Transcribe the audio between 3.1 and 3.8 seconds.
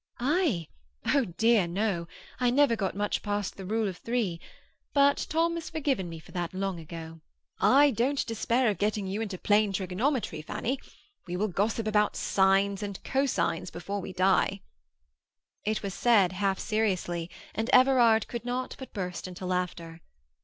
past the